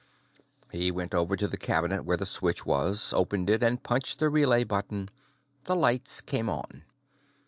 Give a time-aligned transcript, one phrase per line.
[0.71, 4.29] He went over to the cabinet where the switch was, opened it, and punched the
[4.31, 5.09] relay button.
[5.65, 6.85] The lights came on.